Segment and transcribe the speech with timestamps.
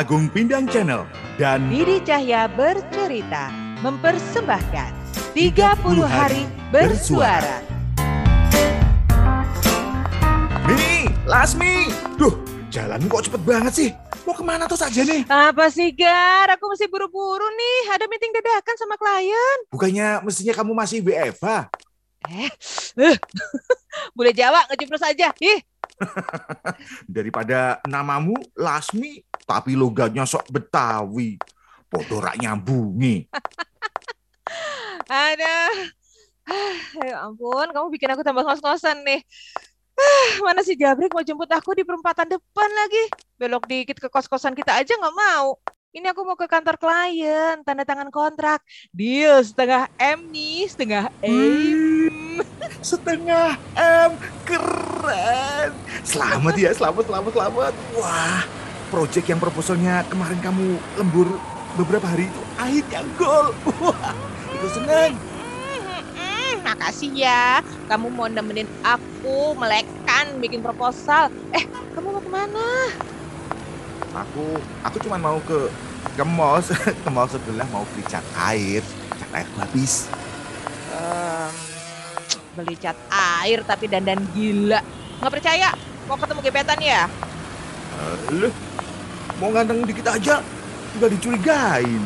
[0.00, 1.04] Agung Pindang Channel
[1.36, 3.52] dan Didi Cahya bercerita
[3.84, 4.96] mempersembahkan
[5.36, 5.76] 30
[6.08, 7.60] hari bersuara.
[10.64, 11.92] Mimi, Lasmi.
[12.16, 12.32] Duh,
[12.72, 13.90] jalan kok cepet banget sih.
[14.24, 15.28] Mau ke mana tuh saja nih?
[15.28, 16.48] Apa sih Gar?
[16.56, 17.92] Aku mesti buru-buru nih.
[17.92, 19.58] Ada meeting dadakan sama klien.
[19.68, 21.68] Bukannya mestinya kamu masih WFH?
[22.24, 22.48] Eh,
[23.04, 23.16] eh.
[24.16, 25.28] boleh Jawa ngejemplos aja.
[25.36, 25.60] Ih,
[27.16, 31.34] Daripada namamu Lasmi, tapi logatnya sok Betawi.
[31.90, 33.26] Podorak nyambungi.
[35.10, 35.58] ada.
[37.06, 39.22] Ya ampun, kamu bikin aku tambah ngos-ngosan nih.
[40.46, 43.06] Mana si Jabrik mau jemput aku di perempatan depan lagi?
[43.38, 45.54] Belok dikit ke kos-kosan kita aja nggak mau.
[45.94, 48.62] Ini aku mau ke kantor klien, tanda tangan kontrak.
[48.90, 52.42] Deal setengah M nih, setengah M.
[52.82, 54.10] Setengah M,
[54.42, 55.70] keren.
[56.02, 57.72] Selamat ya, selamat, selamat, selamat.
[57.94, 58.42] Wah,
[58.90, 61.38] project yang proposalnya kemarin kamu lembur
[61.78, 63.54] beberapa hari itu akhirnya gol.
[63.78, 64.12] Wah,
[64.50, 65.14] itu seneng.
[66.60, 71.30] Makasih ya, kamu mau nemenin aku melekan bikin proposal.
[71.54, 71.64] Eh,
[71.96, 72.68] kamu mau ke mana?
[74.10, 75.70] Aku, aku cuma mau ke
[76.18, 76.60] ke mall,
[77.06, 78.82] ke mall sebelah mau beli cat air.
[79.16, 80.10] Cat air habis.
[80.90, 81.52] Em,
[82.58, 82.98] beli cat
[83.40, 84.82] air tapi dandan gila.
[85.22, 85.70] Nggak percaya?
[86.10, 87.06] Mau ketemu gebetan ya?
[87.90, 88.52] Eh, Loh,
[89.40, 90.44] mau ganteng dikit aja,
[91.00, 92.02] udah dicurigain.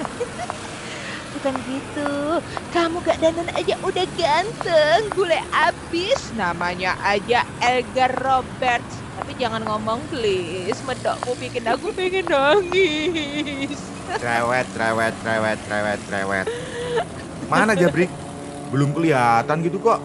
[1.36, 2.40] Bukan gitu.
[2.72, 5.00] Kamu gak dandan aja udah ganteng.
[5.12, 6.32] Bule abis.
[6.32, 9.04] Namanya aja Elgar Roberts.
[9.20, 10.80] Tapi jangan ngomong please.
[10.88, 13.76] Medokmu bikin aku pengen nangis.
[14.22, 16.46] Cerewet, cerewet, cerewet, cerewet, cerewet.
[17.52, 18.08] Mana Jabrik?
[18.72, 20.00] Belum kelihatan gitu kok.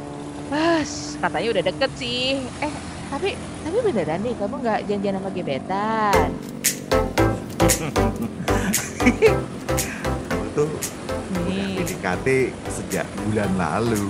[0.51, 2.43] Mas, katanya udah deket sih.
[2.59, 2.73] Eh,
[3.11, 6.29] tapi tapi beneran nih kamu nggak janjian sama gebetan?
[10.29, 10.69] Kamu tuh
[11.31, 11.67] udah.
[11.77, 12.27] PDKT
[12.67, 14.09] sejak bulan lalu.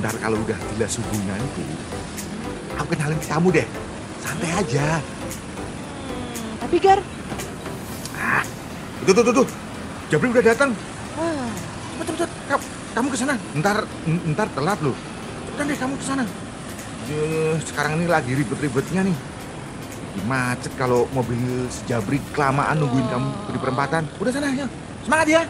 [0.00, 1.64] Ntar kalau udah jelas hubunganku,
[2.76, 3.66] aku kenalin ke kamu deh.
[4.20, 4.88] Santai aja.
[5.00, 7.00] Hmm, tapi Gar,
[8.16, 8.44] Ah,
[9.04, 9.46] tuh, tuh, tuh, tuh.
[10.08, 10.70] Jabrik udah datang.
[11.16, 11.48] wah,
[12.00, 12.30] Cepet, cepet.
[12.48, 13.34] Kamu, kamu ke sana.
[13.56, 13.76] Ntar,
[14.32, 14.96] ntar telat loh.
[15.48, 16.24] Cepetan deh kamu ke sana.
[17.10, 19.16] Eh, Sekarang ini lagi ribet-ribetnya nih.
[20.26, 21.38] Macet kalau mobil
[21.70, 24.02] sejabrik kelamaan nungguin kamu di perempatan.
[24.18, 24.66] Udah sana ya.
[25.02, 25.42] Semangat ya.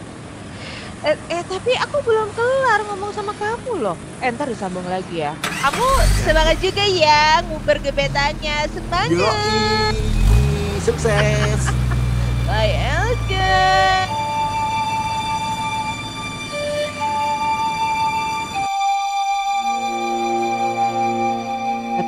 [1.01, 3.97] eh, eh, tapi aku belum kelar ngomong sama kamu loh.
[4.21, 5.33] Eh, ntar disambung lagi ya.
[5.61, 5.89] Kamu
[6.25, 8.69] semangat juga ya nguber gebetannya.
[8.69, 9.13] Semangat.
[9.97, 9.97] Yoi.
[10.81, 11.73] Sukses.
[12.49, 12.73] Bye,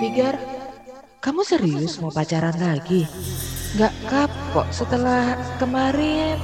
[0.03, 0.35] Tapi Gar,
[1.23, 3.07] kamu serius mau pacaran lagi?
[3.79, 6.43] Nggak kapok setelah kemarin?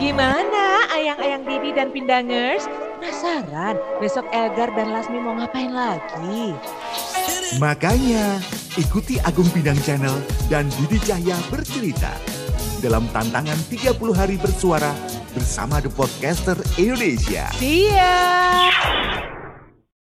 [0.00, 2.64] Gimana ayang-ayang Didi dan Pindangers?
[2.96, 6.56] Penasaran besok Elgar dan Lasmi mau ngapain lagi?
[7.60, 8.40] Makanya,
[8.80, 10.16] ikuti Agung Bidang Channel
[10.48, 12.16] dan Didi Cahya bercerita
[12.80, 14.96] dalam tantangan 30 hari bersuara
[15.36, 17.52] bersama The Podcaster Indonesia.
[17.60, 19.43] See ya!